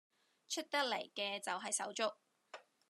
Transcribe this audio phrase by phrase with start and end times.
[0.49, 2.15] 出得嚟嘅就係手足